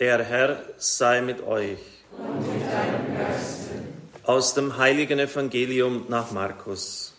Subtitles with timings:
[0.00, 1.78] Der Herr sei mit euch.
[2.18, 3.70] Und mit deinem Geiste.
[4.24, 7.14] Aus dem heiligen Evangelium nach Markus.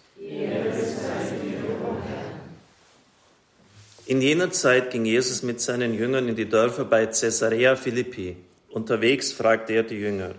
[4.07, 8.35] In jener Zeit ging Jesus mit seinen Jüngern in die Dörfer bei Caesarea Philippi.
[8.69, 10.31] Unterwegs fragte er die Jünger,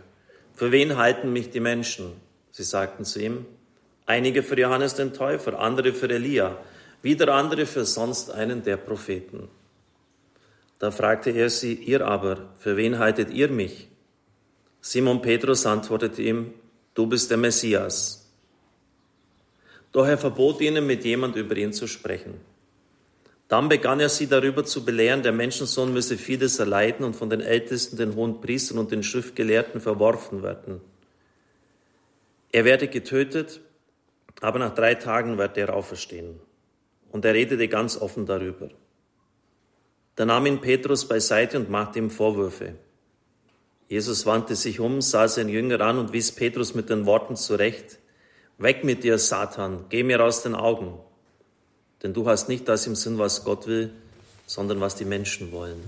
[0.54, 2.12] für wen halten mich die Menschen?
[2.52, 3.46] Sie sagten zu ihm,
[4.04, 6.58] einige für Johannes den Täufer, andere für Elia,
[7.00, 9.48] wieder andere für sonst einen der Propheten.
[10.78, 13.88] Da fragte er sie, ihr aber, für wen haltet ihr mich?
[14.80, 16.52] Simon Petrus antwortete ihm,
[16.94, 18.30] du bist der Messias.
[19.92, 22.34] Doch er verbot ihnen, mit jemand über ihn zu sprechen.
[23.48, 27.40] Dann begann er sie darüber zu belehren, der Menschensohn müsse vieles erleiden und von den
[27.40, 30.80] Ältesten, den hohen Priestern und den Schriftgelehrten verworfen werden.
[32.50, 33.60] Er werde getötet,
[34.40, 36.40] aber nach drei Tagen wird er auferstehen.
[37.12, 38.68] Und er redete ganz offen darüber.
[40.16, 42.74] Da nahm ihn Petrus beiseite und machte ihm Vorwürfe.
[43.88, 47.98] Jesus wandte sich um, sah seinen Jünger an und wies Petrus mit den Worten zurecht,
[48.58, 50.98] Weg mit dir, Satan, geh mir aus den Augen,
[52.02, 53.92] denn du hast nicht das im Sinn, was Gott will,
[54.46, 55.82] sondern was die Menschen wollen.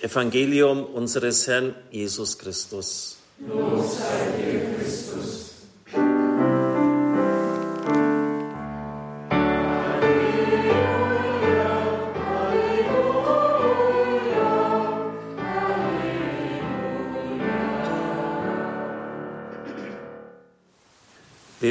[0.00, 3.18] Evangelium unseres Herrn Jesus Christus.
[3.38, 4.65] Los sei dir,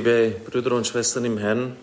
[0.05, 1.75] Liebe Brüder und Schwestern im Herrn,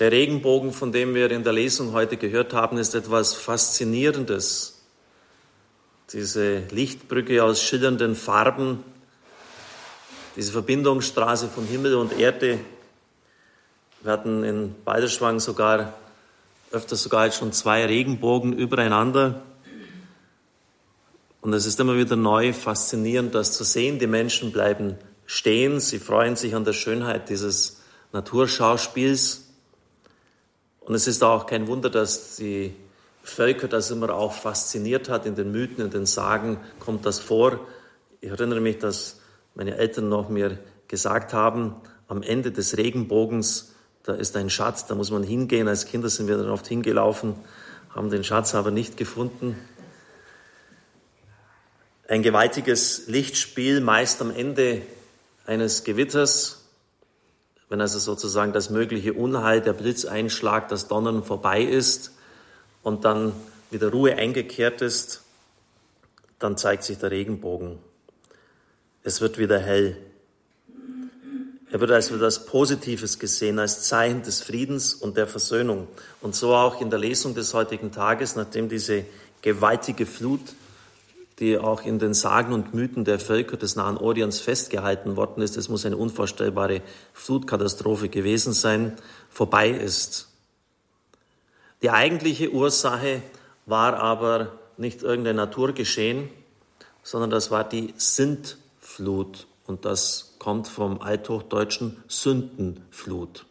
[0.00, 4.82] der Regenbogen, von dem wir in der Lesung heute gehört haben, ist etwas Faszinierendes.
[6.12, 8.82] Diese Lichtbrücke aus schillernden Farben,
[10.34, 12.58] diese Verbindungsstraße von Himmel und Erde.
[14.02, 15.94] Wir hatten in Balderschwang sogar
[16.72, 19.40] öfters sogar schon zwei Regenbogen übereinander.
[21.42, 24.00] Und es ist immer wieder neu faszinierend, das zu sehen.
[24.00, 24.98] Die Menschen bleiben
[25.30, 25.78] stehen.
[25.78, 27.82] Sie freuen sich an der Schönheit dieses
[28.12, 29.44] Naturschauspiels.
[30.80, 32.74] Und es ist auch kein Wunder, dass die
[33.22, 35.26] Völker das immer auch fasziniert hat.
[35.26, 37.60] In den Mythen, in den Sagen kommt das vor.
[38.20, 39.20] Ich erinnere mich, dass
[39.54, 40.58] meine Eltern noch mir
[40.88, 41.76] gesagt haben,
[42.08, 45.68] am Ende des Regenbogens, da ist ein Schatz, da muss man hingehen.
[45.68, 47.36] Als Kinder sind wir dann oft hingelaufen,
[47.90, 49.56] haben den Schatz aber nicht gefunden.
[52.08, 54.82] Ein gewaltiges Lichtspiel, meist am Ende
[55.50, 56.60] eines Gewitters,
[57.68, 62.12] wenn also sozusagen das mögliche Unheil, der Blitzeinschlag, das Donnern vorbei ist
[62.84, 63.32] und dann
[63.72, 65.22] wieder Ruhe eingekehrt ist,
[66.38, 67.78] dann zeigt sich der Regenbogen.
[69.02, 69.96] Es wird wieder hell.
[71.72, 75.88] Er wird als etwas Positives gesehen, als Zeichen des Friedens und der Versöhnung.
[76.20, 79.04] Und so auch in der Lesung des heutigen Tages, nachdem diese
[79.42, 80.42] gewaltige Flut
[81.40, 85.56] die auch in den Sagen und Mythen der Völker des Nahen Orients festgehalten worden ist,
[85.56, 86.82] es muss eine unvorstellbare
[87.14, 88.92] Flutkatastrophe gewesen sein,
[89.30, 90.28] vorbei ist.
[91.82, 93.22] Die eigentliche Ursache
[93.64, 96.28] war aber nicht irgendein Naturgeschehen,
[97.02, 103.46] sondern das war die Sintflut und das kommt vom althochdeutschen Sündenflut.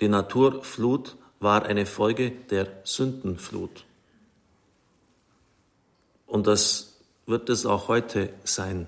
[0.00, 3.84] Die Naturflut war eine Folge der Sündenflut.
[6.26, 6.94] Und das
[7.26, 8.86] wird es auch heute sein.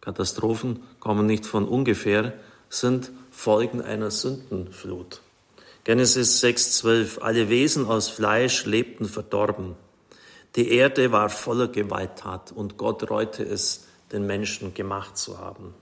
[0.00, 2.32] Katastrophen kommen nicht von ungefähr,
[2.68, 5.20] sind Folgen einer Sündenflut.
[5.84, 9.76] Genesis 6,12 Alle Wesen aus Fleisch lebten verdorben.
[10.56, 15.74] Die Erde war voller Gewalttat und Gott reute es, den Menschen gemacht zu haben.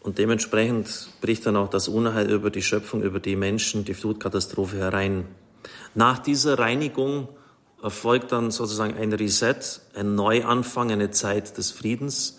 [0.00, 4.78] Und dementsprechend bricht dann auch das Unheil über die Schöpfung, über die Menschen, die Flutkatastrophe
[4.78, 5.28] herein.
[5.94, 7.28] Nach dieser Reinigung
[7.82, 9.56] erfolgt dann sozusagen ein Reset,
[9.94, 12.38] ein Neuanfang, eine Zeit des Friedens.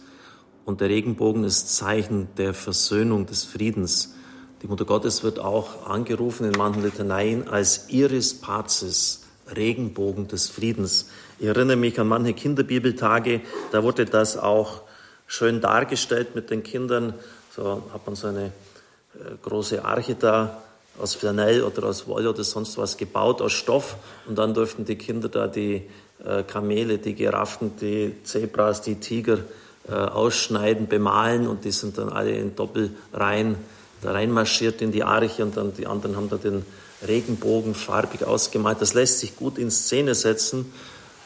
[0.66, 4.16] Und der Regenbogen ist Zeichen der Versöhnung, des Friedens.
[4.62, 11.10] Die Mutter Gottes wird auch angerufen in manchen Litaneien als Iris Pazis, Regenbogen des Friedens.
[11.38, 13.42] Ich erinnere mich an manche Kinderbibeltage,
[13.74, 14.84] da wurde das auch
[15.28, 17.14] schön dargestellt mit den Kindern.
[17.54, 20.64] So hat man so eine äh, große Arche da
[21.00, 23.96] aus Flanell oder aus Wolle oder sonst was gebaut, aus Stoff.
[24.28, 25.84] Und dann durften die Kinder da die
[26.24, 29.40] äh, Kamele, die Giraffen, die Zebras, die Tiger
[29.88, 33.56] äh, ausschneiden, bemalen und die sind dann alle in Doppelreihen
[34.02, 36.66] da reinmarschiert in die Arche und dann die anderen haben da den
[37.08, 38.82] Regenbogen farbig ausgemalt.
[38.82, 40.72] Das lässt sich gut in Szene setzen.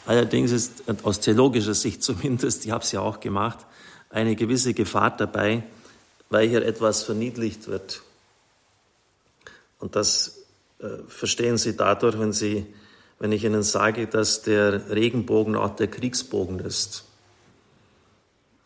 [0.06, 3.60] Allerdings ist aus theologischer Sicht zumindest, ich habe es ja auch gemacht,
[4.10, 5.64] eine gewisse Gefahr dabei,
[6.30, 8.02] weil hier etwas verniedlicht wird.
[9.80, 10.44] Und das
[10.80, 12.66] äh, verstehen Sie dadurch, wenn, Sie,
[13.20, 17.06] wenn ich Ihnen sage, dass der Regenbogen auch der Kriegsbogen ist.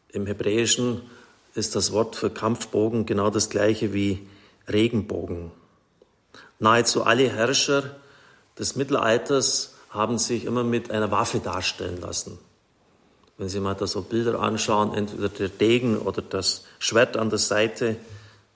[0.10, 1.02] Im Hebräischen
[1.56, 4.28] ist das Wort für Kampfbogen genau das gleiche wie
[4.68, 5.52] Regenbogen.
[6.60, 7.96] Nahezu alle Herrscher
[8.58, 12.38] des Mittelalters haben sich immer mit einer Waffe darstellen lassen.
[13.38, 17.40] Wenn Sie mal da so Bilder anschauen, entweder der Degen oder das Schwert an der
[17.40, 17.98] Seite,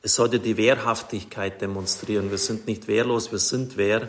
[0.06, 2.30] es sollte die Wehrhaftigkeit demonstrieren.
[2.30, 4.07] Wir sind nicht wehrlos, wir sind wehr.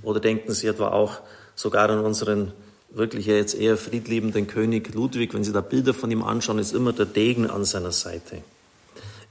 [0.00, 1.20] Oder denken Sie etwa auch
[1.54, 2.54] sogar an unseren
[2.88, 6.94] wirklich jetzt eher friedliebenden König Ludwig, wenn Sie da Bilder von ihm anschauen, ist immer
[6.94, 8.42] der Degen an seiner Seite.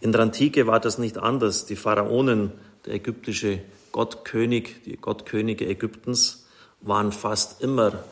[0.01, 1.65] In der Antike war das nicht anders.
[1.65, 2.51] Die Pharaonen,
[2.85, 3.61] der ägyptische
[3.91, 6.45] Gottkönig, die Gottkönige Ägyptens,
[6.81, 8.03] waren fast immer,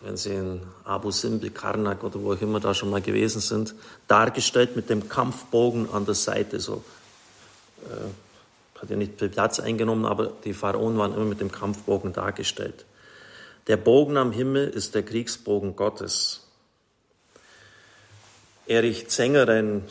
[0.00, 3.76] wenn Sie in Abu Simbel, Karnak oder wo auch immer da schon mal gewesen sind,
[4.08, 6.58] dargestellt mit dem Kampfbogen an der Seite.
[6.58, 6.82] So
[8.80, 12.86] hat ja nicht viel Platz eingenommen, aber die Pharaonen waren immer mit dem Kampfbogen dargestellt.
[13.66, 16.46] Der Bogen am Himmel ist der Kriegsbogen Gottes.
[18.66, 19.82] Erich Zenger, ein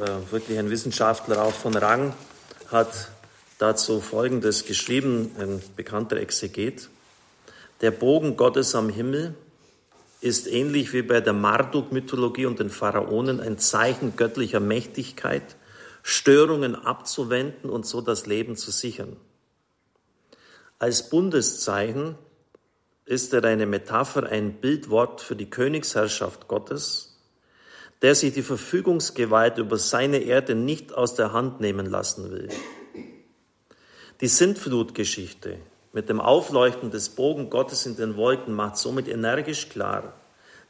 [0.00, 2.12] äh, wirklich ein Wissenschaftler auch von Rang,
[2.70, 3.10] hat
[3.58, 6.88] dazu Folgendes geschrieben, ein bekannter Exeget.
[7.80, 9.34] Der Bogen Gottes am Himmel
[10.20, 15.56] ist ähnlich wie bei der Marduk-Mythologie und den Pharaonen ein Zeichen göttlicher Mächtigkeit,
[16.02, 19.16] Störungen abzuwenden und so das Leben zu sichern.
[20.78, 22.16] Als Bundeszeichen
[23.04, 27.18] ist er eine Metapher, ein Bildwort für die Königsherrschaft Gottes,
[28.02, 32.48] der sich die Verfügungsgewalt über seine Erde nicht aus der Hand nehmen lassen will.
[34.20, 35.58] Die Sintflutgeschichte
[35.98, 40.12] mit dem Aufleuchten des Bogen Gottes in den Wolken macht somit energisch klar,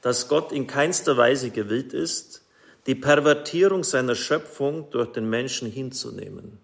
[0.00, 2.40] dass Gott in keinster Weise gewillt ist,
[2.86, 6.56] die Pervertierung seiner Schöpfung durch den Menschen hinzunehmen.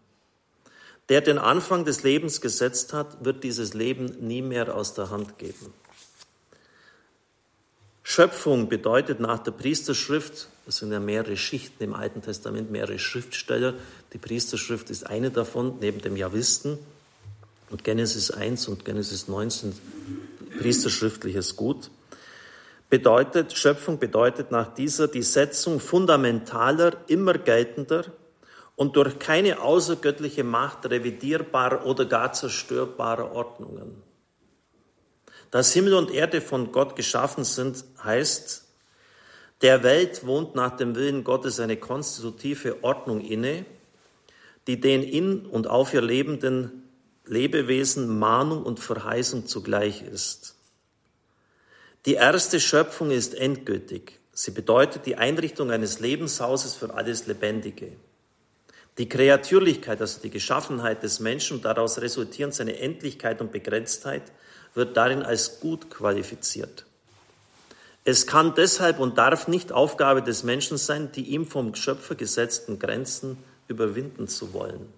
[1.11, 5.37] Der den Anfang des Lebens gesetzt hat, wird dieses Leben nie mehr aus der Hand
[5.37, 5.75] geben.
[8.03, 13.75] Schöpfung bedeutet nach der Priesterschrift, das sind ja mehrere Schichten im Alten Testament, mehrere Schriftsteller.
[14.15, 16.79] Die Priesterschrift ist eine davon, neben dem Javisten.
[17.71, 19.75] Und Genesis 1 und Genesis 9 sind
[20.59, 21.91] priesterschriftliches Gut.
[22.91, 28.05] Bedeutet, Schöpfung bedeutet nach dieser die Setzung fundamentaler, immer geltender
[28.77, 34.03] und durch keine außergöttliche Macht revidierbarer oder gar zerstörbarer Ordnungen.
[35.51, 38.65] Dass Himmel und Erde von Gott geschaffen sind, heißt,
[39.63, 43.65] der Welt wohnt nach dem Willen Gottes eine konstitutive Ordnung inne,
[44.67, 46.84] die den in und auf ihr lebenden
[47.26, 50.55] Lebewesen Mahnung und Verheißung zugleich ist.
[52.05, 54.21] Die erste Schöpfung ist endgültig.
[54.32, 57.93] Sie bedeutet die Einrichtung eines Lebenshauses für alles Lebendige.
[58.99, 64.23] Die Kreatürlichkeit, also die Geschaffenheit des Menschen und daraus resultierend seine Endlichkeit und Begrenztheit,
[64.75, 66.85] wird darin als gut qualifiziert.
[68.05, 72.79] Es kann deshalb und darf nicht Aufgabe des Menschen sein, die ihm vom Schöpfer gesetzten
[72.79, 74.93] Grenzen überwinden zu wollen.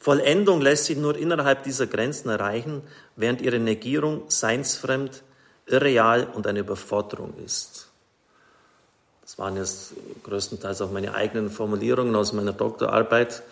[0.00, 2.82] Vollendung lässt sich nur innerhalb dieser Grenzen erreichen,
[3.14, 5.22] während ihre Negierung seinsfremd,
[5.66, 7.88] irreal und eine Überforderung ist.
[9.22, 9.92] Das waren jetzt
[10.24, 13.44] größtenteils auch meine eigenen Formulierungen aus meiner Doktorarbeit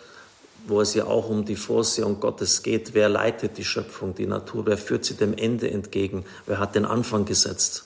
[0.67, 2.93] wo es ja auch um die Vorsehung Gottes geht.
[2.93, 4.65] Wer leitet die Schöpfung, die Natur?
[4.65, 6.25] Wer führt sie dem Ende entgegen?
[6.45, 7.85] Wer hat den Anfang gesetzt?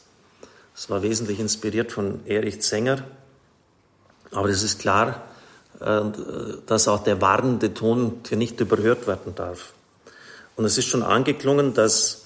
[0.76, 3.04] Das war wesentlich inspiriert von Erich Zenger.
[4.32, 5.22] Aber es ist klar,
[6.66, 9.74] dass auch der warnende Ton hier nicht überhört werden darf.
[10.56, 12.24] Und es ist schon angeklungen, dass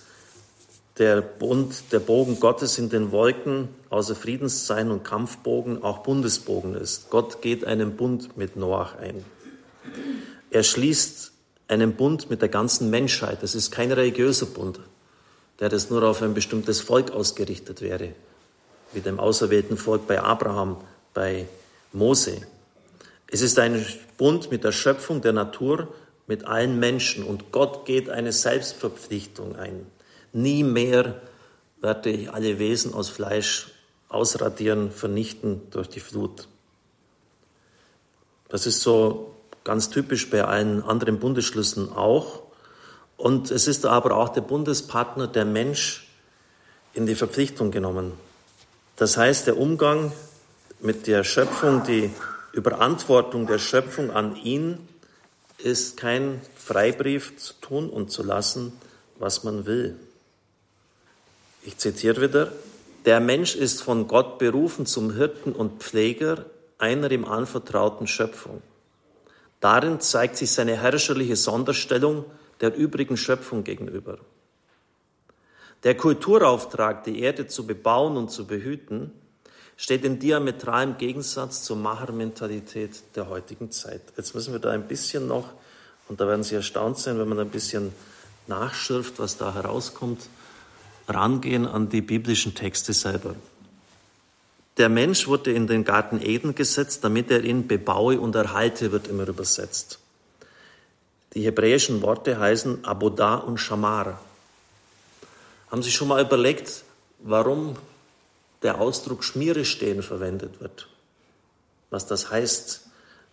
[0.97, 7.09] der Bund, der Bogen Gottes in den Wolken außer Friedenszeichen und Kampfbogen auch Bundesbogen ist.
[7.09, 9.23] Gott geht einen Bund mit Noach ein.
[10.49, 11.31] Er schließt
[11.67, 13.43] einen Bund mit der ganzen Menschheit.
[13.43, 14.79] Das ist kein religiöser Bund,
[15.59, 18.09] der das nur auf ein bestimmtes Volk ausgerichtet wäre,
[18.93, 20.77] wie dem auserwählten Volk bei Abraham,
[21.13, 21.47] bei
[21.93, 22.41] Mose.
[23.29, 23.85] Es ist ein
[24.17, 25.93] Bund mit der Schöpfung der Natur,
[26.27, 27.23] mit allen Menschen.
[27.23, 29.85] Und Gott geht eine Selbstverpflichtung ein.
[30.33, 31.21] Nie mehr
[31.81, 33.71] werde ich alle Wesen aus Fleisch
[34.09, 36.47] ausradieren, vernichten durch die Flut.
[38.49, 42.43] Das ist so ganz typisch bei allen anderen Bundesschlüssen auch.
[43.17, 46.07] Und es ist aber auch der Bundespartner, der Mensch,
[46.93, 48.13] in die Verpflichtung genommen.
[48.95, 50.11] Das heißt, der Umgang
[50.79, 52.11] mit der Schöpfung, die
[52.57, 54.79] Überantwortung der Schöpfung an ihn
[55.59, 58.73] ist kein Freibrief zu tun und zu lassen,
[59.19, 59.95] was man will.
[61.61, 62.51] Ich zitiere wieder,
[63.05, 66.45] der Mensch ist von Gott berufen zum Hirten und Pfleger
[66.79, 68.63] einer ihm anvertrauten Schöpfung.
[69.59, 72.25] Darin zeigt sich seine herrscherliche Sonderstellung
[72.59, 74.17] der übrigen Schöpfung gegenüber.
[75.83, 79.11] Der Kulturauftrag, die Erde zu bebauen und zu behüten,
[79.77, 84.01] steht in diametralem Gegensatz zur Machermentalität der heutigen Zeit.
[84.17, 85.53] Jetzt müssen wir da ein bisschen noch,
[86.09, 87.93] und da werden Sie erstaunt sein, wenn man ein bisschen
[88.47, 90.29] nachschürft, was da herauskommt,
[91.07, 93.35] rangehen an die biblischen Texte selber.
[94.77, 99.07] Der Mensch wurde in den Garten Eden gesetzt, damit er ihn bebaue und erhalte, wird
[99.07, 99.99] immer übersetzt.
[101.33, 104.19] Die hebräischen Worte heißen Abodah und Shamar.
[105.69, 106.83] Haben Sie schon mal überlegt,
[107.19, 107.75] warum
[108.63, 110.87] der Ausdruck Schmiere stehen verwendet wird?
[111.89, 112.81] Was das heißt,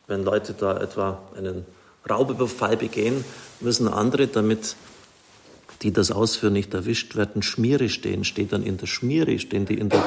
[0.06, 1.64] wenn Leute da etwa einen
[2.08, 3.24] Raubüberfall begehen,
[3.60, 4.76] müssen andere, damit
[5.82, 8.24] die das ausführen, nicht erwischt werden, Schmiere stehen.
[8.24, 10.04] Steht dann in der Schmiere, stehen die in der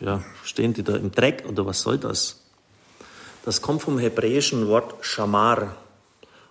[0.00, 2.44] ja, stehen die da im Dreck oder was soll das?
[3.44, 5.76] Das kommt vom hebräischen Wort Shamar.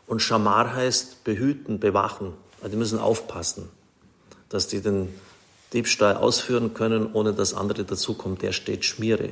[0.05, 2.33] Und Shamar heißt behüten, bewachen.
[2.59, 3.69] Also die müssen aufpassen,
[4.49, 5.13] dass die den
[5.73, 8.37] Diebstahl ausführen können, ohne dass andere dazukommen.
[8.37, 9.29] Der steht Schmiere.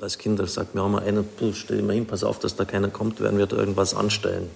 [0.00, 2.88] Als Kinder sagt mir auch mal einer, stell mal hin, pass auf, dass da keiner
[2.88, 4.50] kommt, werden wir da irgendwas anstellen.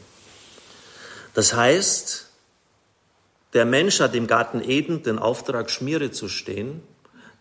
[1.34, 2.26] Das heißt,
[3.52, 6.82] der Mensch hat im Garten Eden den Auftrag, Schmiere zu stehen,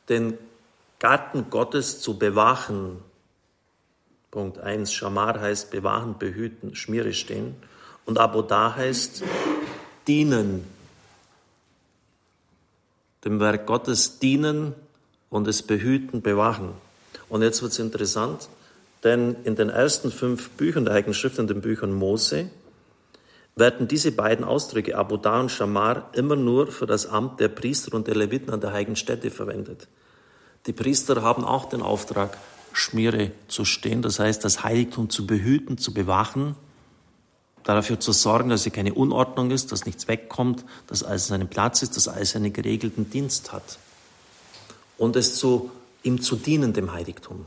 [0.08, 0.38] den
[0.98, 3.00] Garten Gottes zu bewachen.
[4.32, 4.94] Punkt 1.
[4.94, 7.56] Schamar heißt bewahren, behüten, Schmiere stehen.
[8.06, 9.24] Und Abodah heißt
[10.08, 10.66] dienen.
[13.26, 14.74] Dem Werk Gottes dienen
[15.30, 16.72] und es behüten, bewachen.
[17.28, 18.50] Und jetzt wird es interessant,
[19.04, 22.50] denn in den ersten fünf Büchern der Heiligen Schrift, in den Büchern Mose,
[23.56, 28.08] werden diese beiden Ausdrücke, Abodah und Shamar, immer nur für das Amt der Priester und
[28.08, 29.88] der Leviten an der heiligen Stätte verwendet.
[30.66, 32.38] Die Priester haben auch den Auftrag,
[32.72, 36.56] Schmiere zu stehen, das heißt, das Heiligtum zu behüten, zu bewachen,
[37.63, 41.82] dafür zu sorgen, dass hier keine Unordnung ist, dass nichts wegkommt, dass alles seinen Platz
[41.82, 43.78] ist, dass alles einen geregelten Dienst hat.
[44.98, 45.72] Und es zu,
[46.04, 47.46] ihm zu dienen, dem Heiligtum.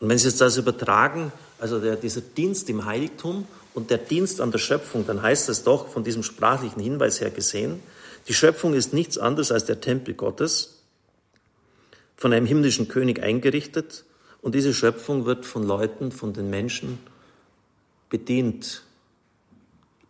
[0.00, 4.40] Und wenn Sie jetzt das übertragen, also der, dieser Dienst im Heiligtum und der Dienst
[4.40, 7.80] an der Schöpfung, dann heißt es doch von diesem sprachlichen Hinweis her gesehen,
[8.28, 10.78] die Schöpfung ist nichts anderes als der Tempel Gottes
[12.16, 14.04] von einem himmlischen König eingerichtet
[14.42, 16.98] und diese Schöpfung wird von Leuten, von den Menschen
[18.12, 18.82] bedient.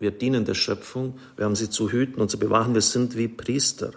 [0.00, 3.28] Wir dienen der Schöpfung, wir haben sie zu hüten und zu bewahren, wir sind wie
[3.28, 3.92] Priester.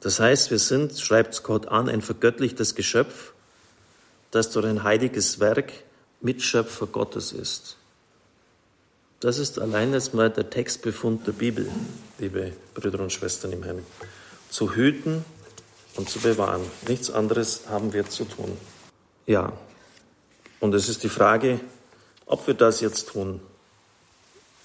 [0.00, 3.32] Das heißt, wir sind, schreibt Gott an, ein vergöttlichtes Geschöpf,
[4.30, 5.72] das durch ein heiliges Werk
[6.20, 7.76] Mitschöpfer Gottes ist.
[9.18, 11.68] Das ist allein jetzt mal der Textbefund der Bibel,
[12.18, 13.84] liebe Brüder und Schwestern im Herrn.
[14.48, 15.24] Zu hüten
[15.96, 16.62] und zu bewahren.
[16.86, 18.56] Nichts anderes haben wir zu tun.
[19.26, 19.52] Ja,
[20.60, 21.58] und es ist die Frage,
[22.28, 23.40] ob wir das jetzt tun.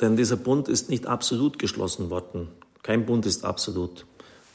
[0.01, 2.50] Denn dieser Bund ist nicht absolut geschlossen worden.
[2.84, 4.05] Kein Bund ist absolut.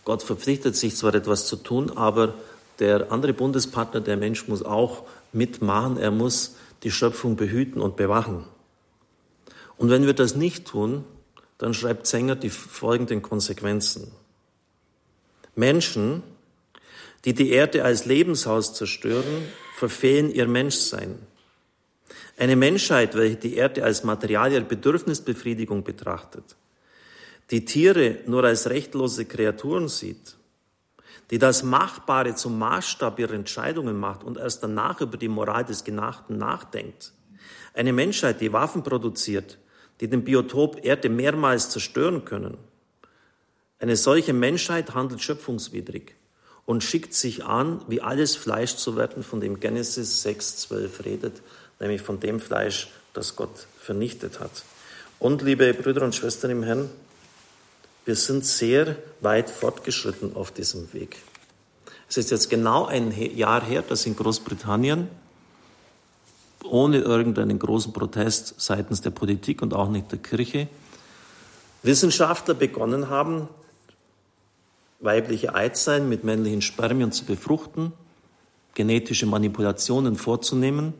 [0.04, 2.34] Gott verpflichtet sich zwar etwas zu tun, aber
[2.78, 5.96] der andere Bundespartner, der Mensch, muss auch mitmachen.
[5.96, 8.44] Er muss die Schöpfung behüten und bewachen.
[9.76, 11.04] Und wenn wir das nicht tun,
[11.56, 14.12] dann schreibt Sänger die folgenden Konsequenzen.
[15.56, 16.22] Menschen,
[17.24, 21.18] die die Erde als Lebenshaus zerstören, verfehlen ihr Menschsein.
[22.38, 26.54] Eine Menschheit, welche die Erde als Material ihrer Bedürfnisbefriedigung betrachtet,
[27.50, 30.36] die Tiere nur als rechtlose Kreaturen sieht,
[31.32, 35.82] die das Machbare zum Maßstab ihrer Entscheidungen macht und erst danach über die Moral des
[35.82, 37.12] Genachten nachdenkt.
[37.74, 39.58] Eine Menschheit, die Waffen produziert,
[40.00, 42.56] die den Biotop Erde mehrmals zerstören können.
[43.80, 46.14] Eine solche Menschheit handelt schöpfungswidrig
[46.66, 51.42] und schickt sich an, wie alles Fleisch zu werden, von dem Genesis 6,12 redet,
[51.80, 54.64] nämlich von dem Fleisch, das Gott vernichtet hat.
[55.18, 56.90] Und liebe Brüder und Schwestern im Herrn,
[58.04, 61.16] wir sind sehr weit fortgeschritten auf diesem Weg.
[62.08, 65.08] Es ist jetzt genau ein Jahr her, dass in Großbritannien
[66.64, 70.68] ohne irgendeinen großen Protest seitens der Politik und auch nicht der Kirche
[71.82, 73.48] Wissenschaftler begonnen haben,
[75.00, 77.92] weibliche Eizellen mit männlichen Spermien zu befruchten,
[78.74, 80.94] genetische Manipulationen vorzunehmen,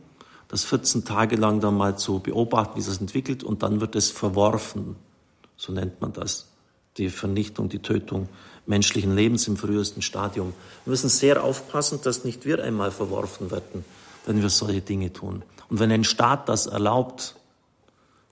[0.49, 4.11] das 14 Tage lang dann mal zu beobachten, wie sich entwickelt, und dann wird es
[4.11, 4.97] verworfen.
[5.57, 6.49] So nennt man das.
[6.97, 8.29] Die Vernichtung, die Tötung
[8.67, 10.53] menschlichen Lebens im frühesten Stadium.
[10.85, 13.85] Wir müssen sehr aufpassen, dass nicht wir einmal verworfen werden,
[14.27, 15.43] wenn wir solche Dinge tun.
[15.71, 17.35] Und wenn ein Staat das erlaubt,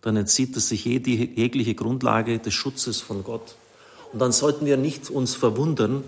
[0.02, 3.56] dann entzieht es sich jegliche Grundlage des Schutzes von Gott.
[4.12, 6.04] Und dann sollten wir nicht uns verwundern,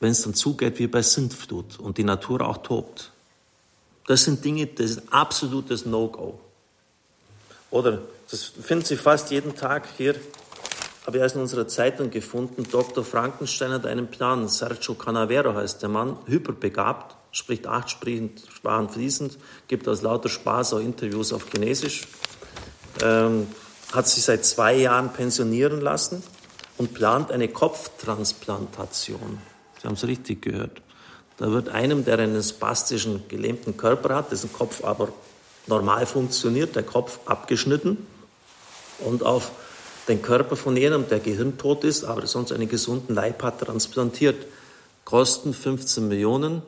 [0.00, 3.10] wenn es dann zugeht wie bei Sintflut und die Natur auch tobt.
[4.06, 6.38] Das sind Dinge, das ist absolutes No-Go.
[7.70, 10.14] Oder, das finden Sie fast jeden Tag hier,
[11.06, 13.04] habe ich erst in unserer Zeitung gefunden, Dr.
[13.04, 14.48] Frankenstein hat einen Plan.
[14.48, 20.78] Sergio Canavero heißt der Mann, hyperbegabt, spricht acht Sprachen fließend, gibt aus lauter Spaß auch
[20.78, 22.06] Interviews auf Chinesisch,
[23.02, 23.48] ähm,
[23.92, 26.22] hat sich seit zwei Jahren pensionieren lassen
[26.78, 29.38] und plant eine Kopftransplantation.
[29.80, 30.80] Sie haben es richtig gehört.
[31.36, 35.08] Da wird einem, der einen spastischen, gelähmten Körper hat, dessen Kopf aber
[35.66, 38.06] normal funktioniert, der Kopf abgeschnitten
[39.00, 39.50] und auf
[40.08, 44.46] den Körper von jenem, der gehirntot ist, aber sonst einen gesunden Leib hat, transplantiert.
[45.04, 46.62] Kosten 15 Millionen.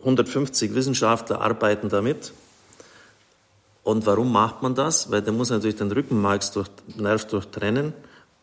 [0.00, 2.32] 150 Wissenschaftler arbeiten damit.
[3.82, 5.10] Und warum macht man das?
[5.10, 7.92] Weil der muss natürlich den Rückenmarksnerv durchtrennen.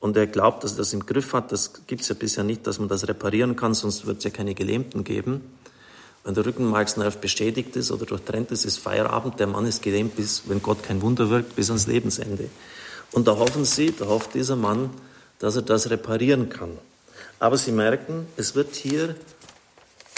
[0.06, 1.52] Und er glaubt, dass er das im Griff hat.
[1.52, 4.30] Das gibt es ja bisher nicht, dass man das reparieren kann, sonst wird es ja
[4.30, 5.42] keine Gelähmten geben.
[6.24, 9.40] Wenn der Rückenmarksnerv beschädigt ist oder durchtrennt ist, ist Feierabend.
[9.40, 12.52] Der Mann ist gelähmt, bis, wenn Gott kein Wunder wirkt, bis ans Lebensende.
[13.14, 14.92] Und da hoffen sie, da hofft dieser Mann,
[15.40, 16.78] dass er das reparieren kann.
[17.40, 19.16] Aber sie merken, es wird hier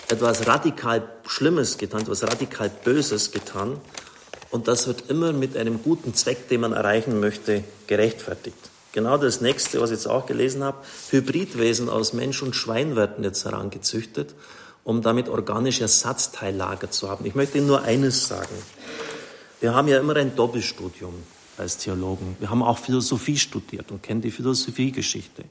[0.10, 3.78] etwas radikal Schlimmes getan, etwas radikal Böses getan.
[4.52, 8.58] Und das wird immer mit einem guten Zweck, den man erreichen möchte, gerechtfertigt.
[8.98, 10.80] Genau das nächste, was ich jetzt auch gelesen habe,
[11.12, 14.34] Hybridwesen aus Mensch und Schwein werden jetzt herangezüchtet,
[14.84, 17.24] um damit organische Ersatzteillager zu haben.
[17.28, 18.56] Ich möchte Ihnen nur eines sagen.
[19.60, 21.14] Wir haben ja immer ein Doppelstudium
[21.60, 22.38] als Theologen.
[22.40, 25.44] Wir haben auch Philosophie studiert und kennen die Philosophiegeschichte.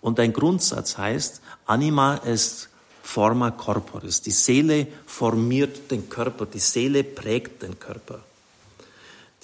[0.00, 2.70] Und ein Grundsatz heißt, anima est
[3.02, 4.22] forma corporis.
[4.22, 8.20] Die Seele formiert den Körper, die Seele prägt den Körper.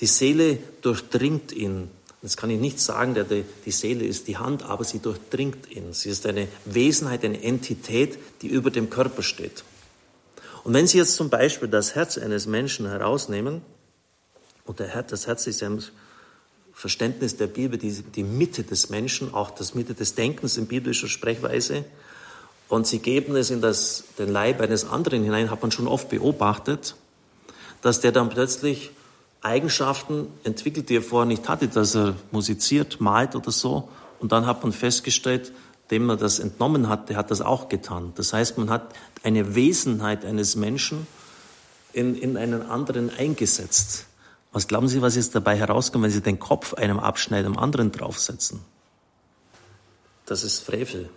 [0.01, 1.91] Die Seele durchdringt ihn.
[2.25, 5.93] Das kann ich nicht sagen, der, die Seele ist die Hand, aber sie durchdringt ihn.
[5.93, 9.63] Sie ist eine Wesenheit, eine Entität, die über dem Körper steht.
[10.63, 13.61] Und wenn Sie jetzt zum Beispiel das Herz eines Menschen herausnehmen,
[14.65, 15.81] und das Herz ist ja im
[16.73, 21.09] Verständnis der Bibel die, die Mitte des Menschen, auch das Mitte des Denkens in biblischer
[21.09, 21.85] Sprechweise,
[22.71, 26.09] und sie geben es in das, den Leib eines anderen hinein, hat man schon oft
[26.09, 26.97] beobachtet,
[27.83, 28.93] dass der dann plötzlich
[29.45, 33.89] Eigenschaften entwickelt, die er vorher nicht hatte, dass er musiziert, malt oder so.
[34.19, 35.53] Und dann hat man festgestellt,
[35.91, 38.13] dem man das entnommen hat, der hat das auch getan.
[38.17, 41.07] Das heißt, man hat eine Wesenheit eines Menschen
[41.93, 44.07] in, in einen anderen eingesetzt.
[44.53, 47.93] Was glauben Sie, was jetzt dabei herauskommt, wenn Sie den Kopf einem abschneiden, einem anderen
[47.93, 48.61] draufsetzen?
[50.27, 51.11] Das ist Frevel.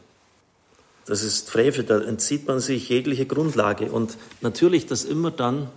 [1.05, 3.91] Das ist Frevel, da entzieht man sich jegliche Grundlage.
[3.91, 5.69] Und natürlich das immer dann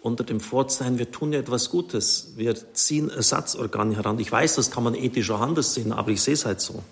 [0.00, 2.32] unter dem Vorzeichen, wir tun ja etwas Gutes.
[2.36, 4.18] Wir ziehen Ersatzorgane heran.
[4.18, 6.82] Ich weiß, das kann man ethisch auch anders sehen, aber ich sehe es halt so.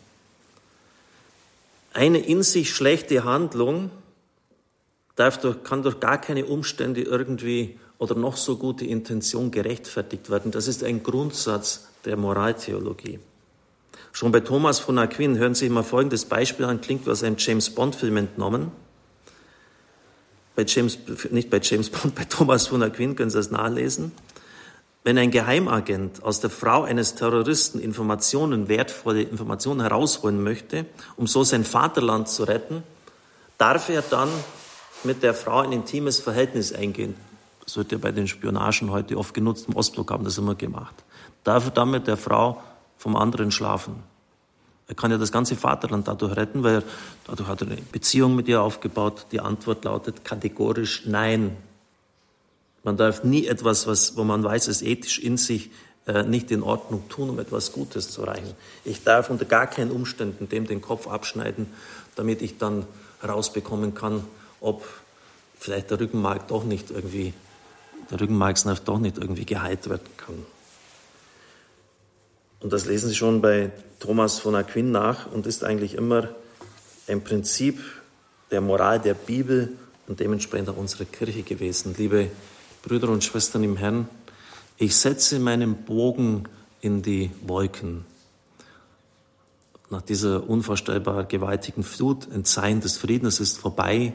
[1.92, 3.90] Eine in sich schlechte Handlung
[5.14, 10.50] darf durch, kann durch gar keine Umstände irgendwie oder noch so gute Intention gerechtfertigt werden.
[10.50, 13.18] Das ist ein Grundsatz der Moraltheologie.
[14.12, 17.36] Schon bei Thomas von Aquin hören Sie sich mal folgendes Beispiel an, klingt aus einem
[17.38, 18.72] James Bond-Film entnommen.
[20.56, 20.98] Bei James,
[21.30, 24.12] nicht bei James Bond, bei Thomas von Aquin können Sie das nachlesen.
[25.04, 31.44] Wenn ein Geheimagent aus der Frau eines Terroristen Informationen, wertvolle Informationen herausholen möchte, um so
[31.44, 32.82] sein Vaterland zu retten,
[33.58, 34.28] darf er dann
[35.04, 37.14] mit der Frau ein intimes Verhältnis eingehen.
[37.64, 39.66] Das wird ja bei den Spionagen heute oft genutzt.
[39.68, 40.94] Im Ostblock haben das immer gemacht.
[41.44, 42.62] Darf er dann mit der Frau
[42.96, 44.02] vom anderen schlafen.
[44.88, 46.82] Er kann ja das ganze Vaterland dadurch retten, weil er,
[47.26, 49.26] dadurch hat er eine Beziehung mit ihr aufgebaut.
[49.32, 51.56] Die Antwort lautet kategorisch Nein.
[52.84, 55.70] Man darf nie etwas, was, wo man weiß, es ethisch in sich
[56.06, 58.54] äh, nicht in Ordnung tun, um etwas Gutes zu erreichen.
[58.84, 61.66] Ich darf unter gar keinen Umständen dem den Kopf abschneiden,
[62.14, 62.86] damit ich dann
[63.20, 64.22] herausbekommen kann,
[64.60, 64.86] ob
[65.58, 67.34] vielleicht der Rückenmark doch nicht irgendwie,
[68.08, 70.46] der Rückenmarksnerv doch nicht irgendwie geheilt werden kann.
[72.60, 76.28] Und das lesen Sie schon bei Thomas von Aquin nach und ist eigentlich immer
[77.06, 77.80] ein Prinzip
[78.50, 79.72] der Moral der Bibel
[80.06, 81.94] und dementsprechend auch unserer Kirche gewesen.
[81.96, 82.30] Liebe
[82.82, 84.08] Brüder und Schwestern im Herrn,
[84.78, 86.44] ich setze meinen Bogen
[86.80, 88.04] in die Wolken.
[89.88, 94.12] Nach dieser unvorstellbar gewaltigen Flut, ein Zeichen des Friedens ist vorbei.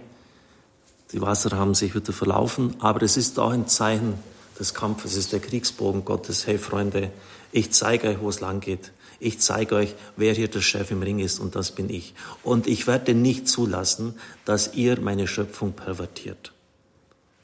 [1.12, 4.16] Die Wasser haben sich wieder verlaufen, aber es ist auch ein Zeichen
[4.62, 6.48] des Kampfes, es ist der Kriegsbogen Gottes.
[6.48, 7.12] Hey Freunde,
[7.52, 8.92] ich zeige euch, wo es lang geht.
[9.20, 12.14] Ich zeige euch, wer hier der Chef im Ring ist und das bin ich.
[12.44, 16.54] Und ich werde nicht zulassen, dass ihr meine Schöpfung pervertiert.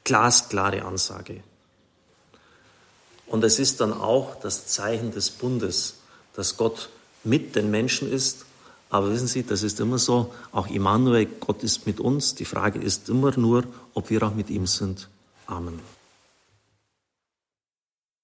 [0.03, 1.43] Glasklare Ansage.
[3.25, 5.95] Und es ist dann auch das Zeichen des Bundes,
[6.33, 6.89] dass Gott
[7.23, 8.45] mit den Menschen ist.
[8.89, 12.35] Aber wissen Sie, das ist immer so, auch Immanuel, Gott ist mit uns.
[12.35, 15.09] Die Frage ist immer nur, ob wir auch mit ihm sind.
[15.45, 15.96] Amen.